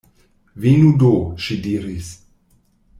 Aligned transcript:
Venu 0.63 0.89
do, 1.03 1.11
ŝi 1.45 1.61
diris. 1.69 2.13